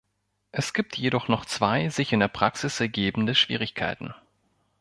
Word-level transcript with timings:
Es 0.51 0.73
gibt 0.73 0.97
jedoch 0.97 1.27
noch 1.27 1.45
zwei 1.45 1.89
sich 1.89 2.11
in 2.11 2.19
der 2.21 2.27
Praxis 2.27 2.79
ergebende 2.79 3.35
Schwierigkeiten. 3.35 4.15